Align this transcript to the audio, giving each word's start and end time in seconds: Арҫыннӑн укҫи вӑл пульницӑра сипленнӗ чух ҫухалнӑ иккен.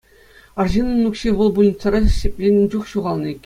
Арҫыннӑн 0.63 1.07
укҫи 1.11 1.29
вӑл 1.41 1.49
пульницӑра 1.59 1.99
сипленнӗ 2.19 2.65
чух 2.73 2.83
ҫухалнӑ 2.95 3.27
иккен. 3.33 3.39